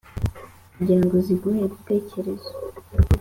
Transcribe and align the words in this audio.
kugira 0.75 1.01
ngo 1.05 1.15
ziguhe 1.25 1.59
ibitekerezo 1.61 2.49